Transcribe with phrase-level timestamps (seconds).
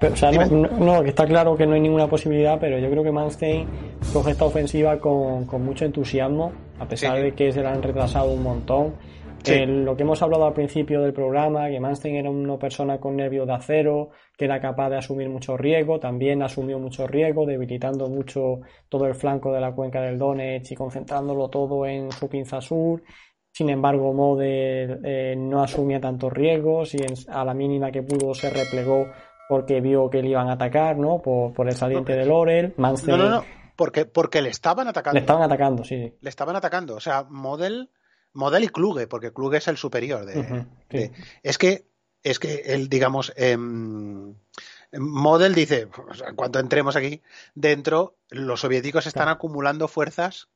[0.00, 3.02] Pero, o sea, no, no, está claro que no hay ninguna posibilidad, pero yo creo
[3.02, 3.66] que Manstein
[4.12, 7.22] coge esta ofensiva con, con mucho entusiasmo, a pesar Sí.
[7.24, 8.94] de que se la han retrasado un montón.
[9.42, 9.54] Sí.
[9.54, 13.16] Eh, lo que hemos hablado al principio del programa, que Manstein era una persona con
[13.16, 18.08] nervios de acero, que era capaz de asumir mucho riesgo, también asumió mucho riesgo, debilitando
[18.08, 22.60] mucho todo el flanco de la cuenca del Donetsk y concentrándolo todo en su pinza
[22.60, 23.02] sur.
[23.50, 28.34] Sin embargo, Model eh, no asumía tantos riesgos y en- a la mínima que pudo
[28.34, 29.06] se replegó
[29.48, 31.20] porque vio que le iban a atacar, ¿no?
[31.22, 32.74] Por, por el saliente de Laurel.
[32.76, 33.44] Manstein No, no, no,
[33.76, 35.14] porque, porque le estaban atacando.
[35.14, 36.14] le estaban atacando, sí, sí.
[36.20, 36.94] Le estaban atacando.
[36.96, 37.90] O sea, Model,
[38.34, 40.40] Model y Kluge, porque Kluge es el superior de.
[40.40, 40.56] Ujú,
[40.90, 40.98] sí.
[40.98, 41.86] de- es que,
[42.22, 44.34] es que él, digamos, em,
[44.92, 47.22] Model dice, o sea, en cuanto entremos aquí
[47.54, 50.48] dentro, los soviéticos están acumulando fuerzas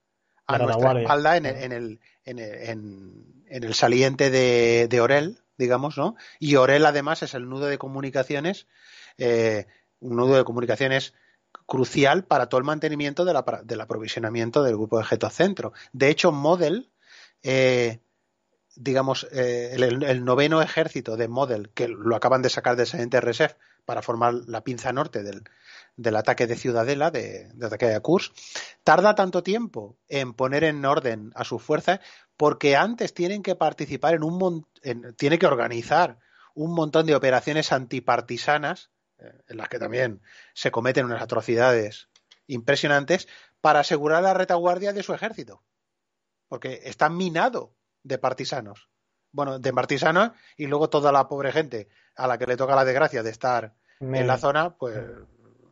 [0.46, 4.88] a La nuestra espalda en el, en el, en el, en- en el saliente de,
[4.88, 6.16] de Orel, digamos, ¿no?
[6.38, 8.66] Y Orel además es el nudo de comunicaciones,
[9.18, 9.66] eh,
[10.00, 11.14] un nudo de comunicaciones
[11.66, 15.72] crucial para todo el mantenimiento de la- del aprovisionamiento del grupo de Getocentro.
[15.92, 16.90] De hecho, Model,
[17.42, 18.00] eh,
[18.74, 23.56] digamos, eh, el, noveno ejército de Model, que lo acaban de sacar del saliente Reserve
[23.84, 25.42] para formar la pinza norte del,
[25.96, 28.32] del ataque de Ciudadela, de, ataque de Kursk,
[28.82, 32.00] tarda tanto tiempo en poner en orden a sus fuerzas
[32.42, 36.18] porque antes tienen que participar en un en- tiene que organizar
[36.54, 38.90] un montón de operaciones antipartisanas
[39.20, 40.20] eh, en las que también
[40.52, 42.08] se cometen unas atrocidades
[42.48, 43.28] impresionantes
[43.60, 45.62] para asegurar la retaguardia de su ejército.
[46.48, 48.88] Porque está minado de partisanos.
[49.30, 52.84] Bueno de partisanos y luego toda la pobre gente a la que le toca la
[52.84, 54.98] desgracia de estar en la zona, pues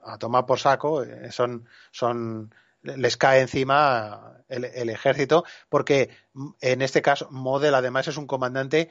[0.05, 6.11] a tomar por saco, eh, son, son, les cae encima el, ejército, porque
[6.61, 8.91] en este caso Model además es un comandante,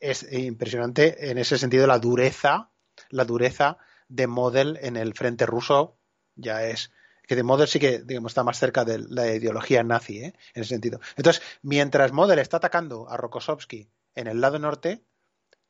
[0.00, 2.70] es impresionante en ese sentido la dureza,
[3.10, 3.78] la dureza
[4.08, 5.98] de Model en el frente ruso
[6.36, 6.92] ya es
[7.26, 10.34] que de Model sí que digamos está más cerca de la ideología nazi, ¿eh?
[10.54, 11.00] en ese sentido.
[11.16, 15.02] Entonces, mientras Model está atacando a Rokossovsky en el lado norte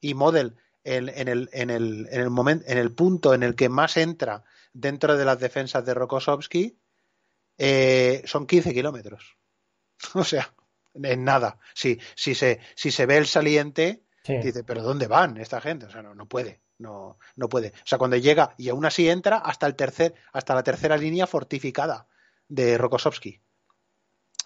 [0.01, 3.55] y Model en, en el, en, el, en, el momento, en el punto en el
[3.55, 4.45] que más entra
[4.75, 6.79] dentro de las defensas de Rokossovsky
[7.59, 9.37] eh, son 15 kilómetros.
[10.15, 10.53] O sea,
[10.95, 11.59] en nada.
[11.75, 14.37] Si, si, se, si se ve el saliente, sí.
[14.39, 15.87] dice, pero ¿dónde van esta gente?
[15.87, 16.61] O sea, no, no puede.
[16.79, 17.69] No, no puede.
[17.69, 21.27] O sea, cuando llega y aún así entra hasta el tercer, hasta la tercera línea
[21.27, 22.07] fortificada
[22.49, 23.41] de Rokossovsky.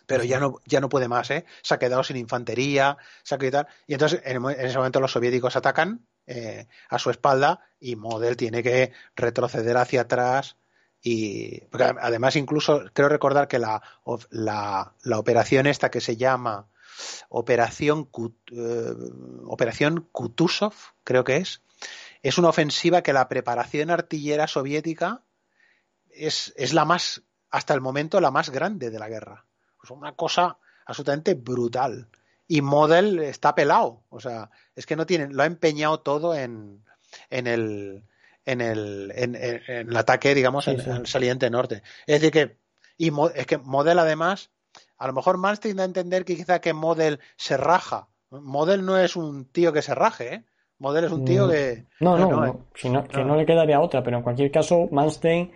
[0.07, 1.45] Pero ya no, ya no puede más, ¿eh?
[1.63, 3.67] Se ha quedado sin infantería, se ha quedado.
[3.87, 8.37] Y entonces, en, en ese momento, los soviéticos atacan eh, a su espalda y Model
[8.37, 10.57] tiene que retroceder hacia atrás.
[11.03, 13.83] Y porque además, incluso creo recordar que la,
[14.31, 16.69] la, la operación esta que se llama
[17.29, 18.95] Operación, Kut, eh,
[19.47, 20.75] Operación Kutuzov,
[21.05, 21.63] creo que es,
[22.23, 25.23] es una ofensiva que la preparación artillera soviética
[26.11, 29.47] es, es la más, hasta el momento, la más grande de la guerra.
[29.83, 32.11] Es una cosa absolutamente brutal.
[32.47, 34.05] Y Model está pelado.
[34.11, 36.85] O sea, es que no tienen, lo ha empeñado todo en,
[37.31, 38.05] en el
[38.45, 40.91] en el, en, en, en el ataque, digamos, sí, en, sí.
[40.91, 41.83] el saliente norte.
[42.07, 42.59] Es decir, que,
[42.97, 44.51] y es que Model además,
[44.99, 48.09] a lo mejor Manstein da a entender que quizá que Model se raja.
[48.31, 50.45] Model no es un tío que se raje, ¿eh?
[50.79, 51.87] Model es un tío que.
[52.01, 54.89] No, no, no, no si no, que no le quedaría otra, pero en cualquier caso,
[54.91, 55.53] Manstein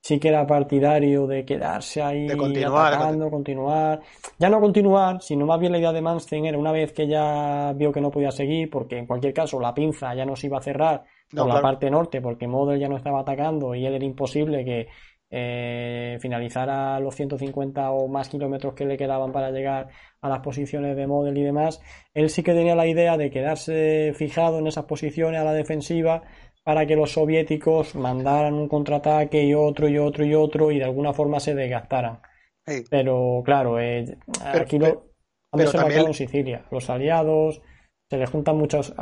[0.00, 4.00] sí que era partidario de quedarse ahí de continuar, atacando, continuar.
[4.38, 7.72] Ya no continuar, sino más bien la idea de Manstein era una vez que ya
[7.74, 10.58] vio que no podía seguir, porque en cualquier caso la pinza ya no se iba
[10.58, 11.54] a cerrar no, por claro.
[11.54, 14.88] la parte norte, porque Model ya no estaba atacando y él era imposible que
[15.34, 19.88] eh, finalizara los 150 o más kilómetros que le quedaban para llegar
[20.20, 21.80] a las posiciones de Model y demás.
[22.12, 26.22] Él sí que tenía la idea de quedarse fijado en esas posiciones a la defensiva
[26.64, 30.84] para que los soviéticos mandaran un contraataque y otro y otro y otro y de
[30.84, 32.20] alguna forma se desgastaran.
[32.66, 32.84] Sí.
[32.90, 34.18] Pero claro, eh,
[34.52, 35.12] pero, aquí pero,
[35.52, 36.06] lo se también...
[36.08, 36.66] en Sicilia.
[36.70, 37.62] Los aliados,
[38.10, 38.94] se le juntan muchas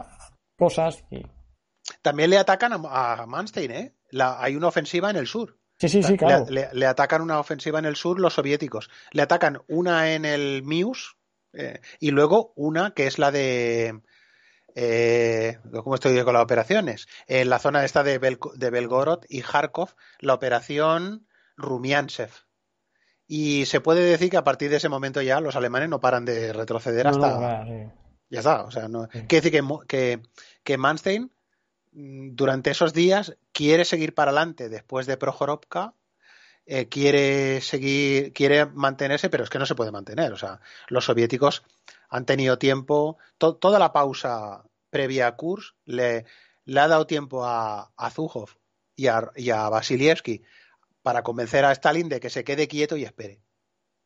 [0.56, 1.22] cosas y
[2.02, 3.94] también le atacan a, a Manstein, ¿eh?
[4.10, 5.58] La, hay una ofensiva en el sur.
[5.78, 6.46] Sí, sí, sí, claro.
[6.48, 8.90] Le, le, le, atacan una ofensiva en el sur los soviéticos.
[9.12, 11.16] Le atacan una en el Mius
[11.52, 14.00] eh, y luego una que es la de
[14.74, 17.06] eh, ¿cómo estoy con las operaciones?
[17.26, 21.26] En la zona esta de, de Belgorod y Kharkov, la operación
[21.56, 22.30] Rumiansev.
[23.26, 26.24] Y se puede decir que a partir de ese momento ya los alemanes no paran
[26.24, 27.64] de retroceder hasta.
[28.28, 28.64] Ya está.
[28.64, 29.08] O sea, no...
[29.08, 30.22] Quiere decir que, que,
[30.64, 31.32] que Manstein
[31.92, 35.94] durante esos días quiere seguir para adelante después de Prohorovka
[36.66, 40.32] eh, quiere seguir, quiere mantenerse, pero es que no se puede mantener.
[40.32, 41.64] O sea, los soviéticos
[42.08, 46.26] han tenido tiempo, toda la pausa previa a Kurs le,
[46.68, 48.50] ha dado tiempo a, a Zujov
[48.94, 50.42] y a, y Vasilievsky
[51.02, 53.40] para convencer a Stalin de que se quede quieto y espere.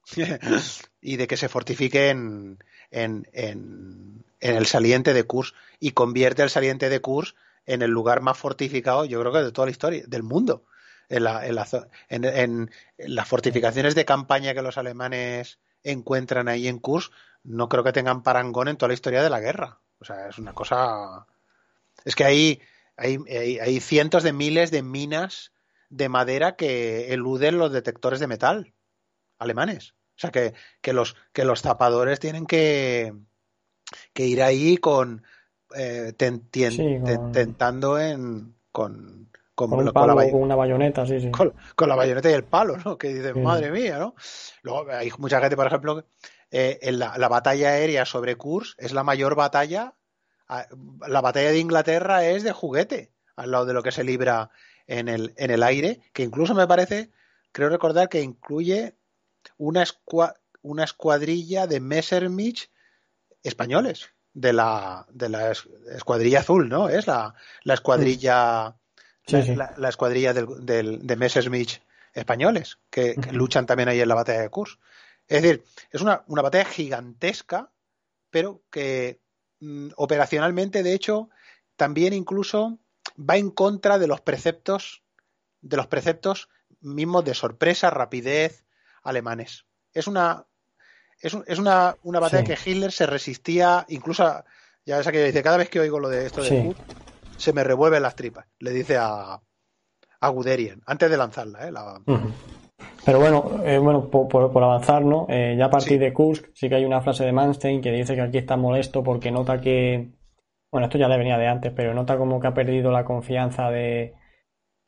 [1.01, 2.59] y de que se fortifique en,
[2.91, 7.35] en, el saliente de Kurs y convierte el saliente de Kurs
[7.67, 10.65] en el lugar más fortificado, yo creo que de toda la historia, del mundo
[11.09, 11.67] en, la, en, la,
[12.09, 17.11] en, las fortificaciones de campaña que los alemanes encuentran ahí en Kurs,
[17.43, 19.81] no creo que tengan parangón en toda la historia de la guerra.
[19.99, 21.27] O sea, es una cosa.
[22.05, 22.63] Es que hay,
[22.97, 23.19] hay,
[23.59, 25.53] hay, cientos de miles de minas
[25.91, 28.75] de madera que eluden los detectores de metal
[29.39, 29.95] alemanes.
[30.17, 31.63] O sea, que, que, los, que los
[32.21, 33.15] tienen que,
[34.13, 35.25] que ir ahí con,
[35.77, 41.31] eh, tentando en, con, con, con, la, con, una bayoneta, sí, sí.
[41.31, 41.55] Con,
[41.89, 42.99] la bayoneta y el palo, ¿no?
[42.99, 44.15] Que dices, madre mía, ¿no?
[44.63, 46.05] Luego hay mucha gente, por ejemplo,
[46.51, 49.95] eh, en la, la, batalla aérea sobre Kurs es la mayor batalla.
[51.09, 54.51] La batalla de Inglaterra es de juguete, al lado de lo que se libra
[54.87, 57.11] en el, en el aire, que incluso me parece,
[57.53, 58.97] creo recordar que incluye
[59.57, 59.85] una,
[60.63, 62.59] una escuadrilla de Messerschmitt
[63.43, 66.89] españoles de la, de la escuadrilla azul, ¿no?
[66.89, 68.77] Es la, la escuadrilla
[69.27, 71.71] la, escuadrilla del, del, de Messerschmitt
[72.13, 74.79] españoles, que, luchan también ahí en la batalla de Kurs.
[75.27, 77.71] Es decir, es una, una batalla gigantesca,
[78.31, 79.21] pero que
[79.61, 81.31] mm, operacionalmente, de hecho,
[81.77, 82.79] también incluso
[83.19, 85.03] va en contra de los preceptos,
[85.61, 86.49] de los preceptos
[86.81, 88.65] mismos de sorpresa, rapidez
[89.03, 89.65] alemanes.
[89.93, 90.47] Es una,
[91.25, 94.45] es, es una, una batalla que Hitler se resistía, incluso,
[94.85, 96.75] ya ves que dice, cada vez que oigo lo de esto de
[97.39, 99.41] se me revuelven las tripas, le dice a,
[100.21, 101.67] a Guderian, antes de lanzarla.
[101.67, 101.73] ¿eh?
[103.07, 105.27] Pero bueno, eh, bueno por, avanzar, ¿no?
[105.31, 108.15] Eh, ya a partir de Kursk sí que hay una frase de Manstein que dice
[108.15, 110.11] que aquí está molesto porque nota que,
[110.71, 113.71] bueno, esto ya le venía de antes, pero nota como que ha perdido la confianza
[113.71, 114.15] de,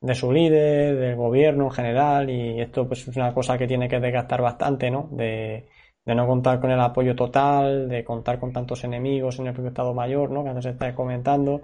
[0.02, 3.88] de su líder, del gobierno en general, y esto pues es una cosa que tiene
[3.88, 5.08] que desgastar bastante, ¿no?
[5.12, 5.66] De,
[6.06, 9.70] de no contar con el apoyo total, de contar con tantos enemigos en el propio
[9.70, 10.42] Estado Mayor, ¿no?
[10.44, 11.62] Que antes se está comentando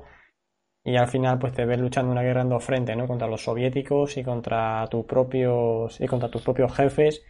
[0.85, 3.07] y al final pues te ves luchando una guerra en dos frentes, ¿no?
[3.07, 7.23] Contra los soviéticos y contra tus propios y contra tus propios jefes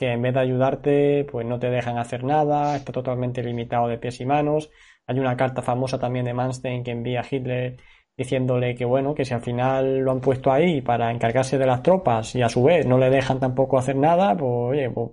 [0.00, 3.98] que en vez de ayudarte pues no te dejan hacer nada, está totalmente limitado de
[3.98, 4.70] pies y manos.
[5.06, 7.76] Hay una carta famosa también de Manstein que envía a Hitler
[8.20, 11.82] diciéndole que bueno, que si al final lo han puesto ahí para encargarse de las
[11.82, 15.08] tropas y a su vez no le dejan tampoco hacer nada, pues oye, pues,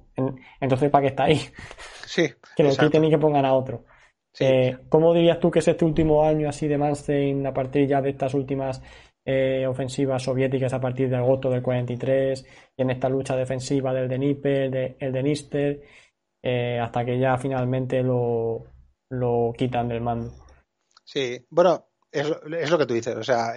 [0.60, 1.40] entonces ¿para qué está ahí?
[2.06, 2.28] Sí.
[2.58, 3.86] que lo quiten y que pongan a otro.
[4.42, 8.02] Eh, ¿Cómo dirías tú que es este último año así de Manstein a partir ya
[8.02, 8.84] de estas últimas
[9.26, 12.46] eh, ofensivas soviéticas a partir de agosto del 43
[12.76, 15.82] y en esta lucha defensiva del de, el de Nister,
[16.44, 18.66] eh, hasta que ya finalmente lo,
[19.10, 20.34] lo quitan del mando?
[21.06, 22.28] Sí, bueno, es,
[22.60, 23.54] es lo que tú dices, o sea,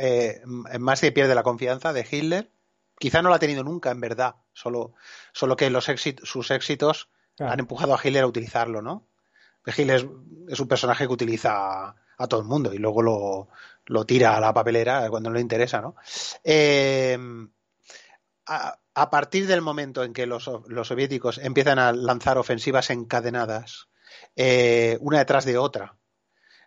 [0.79, 2.51] más que pierde la confianza de Hitler,
[2.99, 4.95] quizá no la ha tenido nunca en verdad, solo,
[5.33, 5.87] solo que los
[6.23, 9.07] sus éxitos han empujado a Hitler a utilizarlo, ¿no?
[9.67, 13.49] Gil es, un personaje que utiliza a, todo el mundo y luego lo,
[13.87, 15.97] lo, tira a la papelera cuando no le interesa, ¿no?
[16.45, 17.19] Eh,
[18.47, 20.51] a, partir del momento en que los,
[20.83, 23.89] soviéticos empiezan a lanzar ofensivas encadenadas,
[24.37, 25.97] eh, una detrás de otra,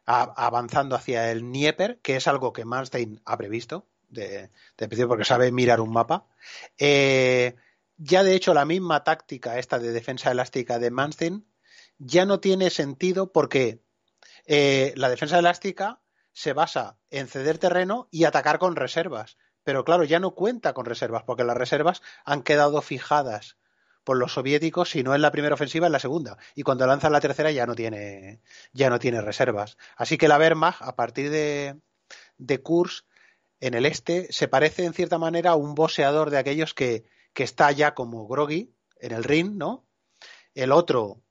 [0.06, 5.52] avanzando hacia el Dnieper, que es algo que Manstein ha previsto, de, principio porque sabe
[5.52, 6.26] mirar un mapa,
[6.78, 7.56] eh,
[7.98, 11.46] ya de hecho la misma táctica esta de defensa elástica de Manstein
[11.98, 13.82] ya no tiene sentido porque
[14.46, 16.02] eh, la defensa elástica
[16.34, 19.38] se basa en ceder terreno y atacar con reservas.
[19.64, 23.58] Pero claro, ya no cuenta con reservas, porque las reservas han quedado fijadas
[24.04, 26.38] por los soviéticos, si no en la primera ofensiva, en la segunda.
[26.56, 28.42] Y cuando lanzan la tercera ya no tiene,
[28.74, 29.78] ya no tiene reservas.
[29.96, 31.80] Así que la Wehrmacht, a partir de,
[32.38, 33.06] de Kurs,
[33.60, 37.44] en el este, se parece en cierta manera a un boxeador de aquellos que, que
[37.44, 39.86] está ya como groggy en el ring, ¿no?
[40.54, 41.24] El otro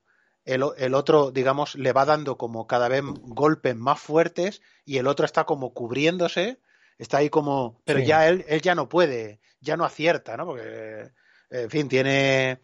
[0.44, 5.24] el, otro, digamos, le va dando como cada vez golpes más fuertes y el otro
[5.24, 6.58] está como cubriéndose,
[6.98, 10.46] está ahí como, pero ya él, él ya no puede, ya no acierta, ¿no?
[10.46, 11.12] Porque,
[11.52, 12.60] en fin, tiene,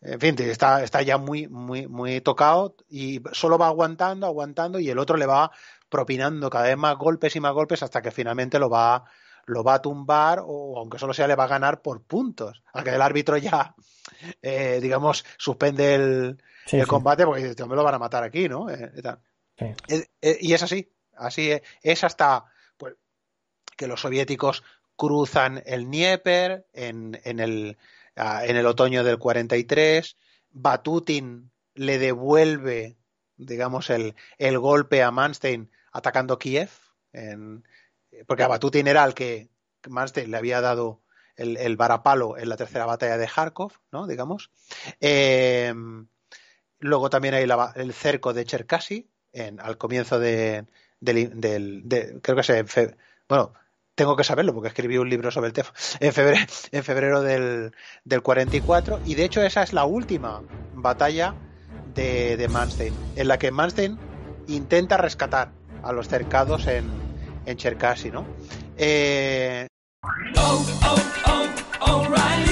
[0.00, 4.88] en fin, está, está ya muy, muy, muy tocado y solo va aguantando, aguantando y
[4.88, 5.52] el otro le va
[5.88, 9.04] propinando cada vez más golpes y más golpes hasta que finalmente lo va,
[9.44, 12.62] lo va a tumbar o aunque solo sea le va a ganar por puntos.
[12.72, 13.74] Aunque el árbitro ya,
[14.40, 16.38] eh, digamos, suspende el,
[16.86, 18.70] combate porque este me lo van a matar aquí, ¿no?
[18.70, 18.90] Eh,
[19.88, 22.46] eh, y es así, así es, hasta
[22.76, 22.94] pues,
[23.76, 24.64] que los soviéticos
[24.96, 27.76] cruzan el Dnieper en, en, el,
[28.16, 30.16] en el otoño del 43,
[30.50, 32.96] Batutin le devuelve,
[33.36, 36.70] digamos, el, el golpe a Manstein atacando Kiev,
[37.12, 37.64] en,
[38.26, 39.50] porque a Batutin era el que
[39.88, 41.02] Manstein le había dado
[41.36, 44.06] el, el varapalo en la tercera batalla de Kharkov, ¿no?
[44.06, 44.50] Digamos.
[45.00, 45.74] Eh,
[46.78, 50.66] luego también hay el cerco de Cherkasy, en, al comienzo de,
[51.00, 52.96] del, creo que se,
[53.28, 53.54] bueno,
[53.94, 57.72] tengo que saberlo porque escribí un libro sobre el tema en febrero, en febrero del,
[58.04, 60.42] del 44 y de hecho esa es la última
[60.74, 61.34] batalla
[61.94, 63.98] de, de Manstein, en la que Manstein
[64.48, 66.84] intenta rescatar a los cercados en,
[67.46, 68.26] en Cherkasy, ¿no?
[68.76, 69.66] Eh...
[70.36, 70.96] Oh, oh,
[71.80, 72.51] oh,